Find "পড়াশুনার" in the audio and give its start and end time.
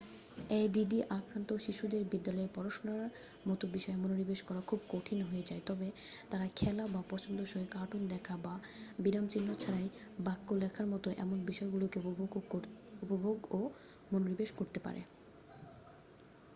2.53-3.03